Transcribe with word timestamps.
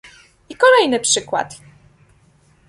I 0.49 0.55
kolejny 0.55 0.99
przykład! 0.99 1.61